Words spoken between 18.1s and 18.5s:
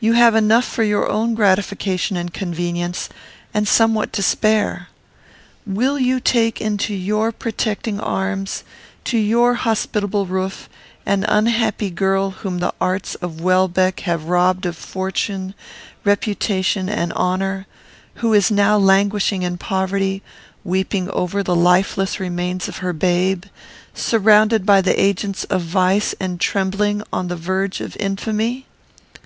who is